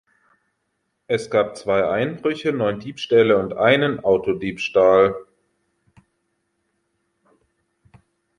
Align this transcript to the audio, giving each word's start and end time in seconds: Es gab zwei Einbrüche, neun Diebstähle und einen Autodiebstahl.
Es 1.05 1.29
gab 1.29 1.55
zwei 1.55 1.87
Einbrüche, 1.87 2.51
neun 2.53 2.79
Diebstähle 2.79 3.37
und 3.37 3.53
einen 3.53 3.99
Autodiebstahl. 4.03 5.13